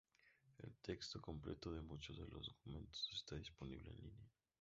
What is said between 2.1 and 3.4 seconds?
de los documentos está